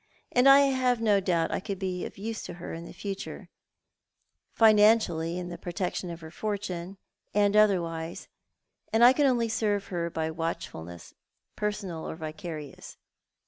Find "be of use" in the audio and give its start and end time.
1.77-2.41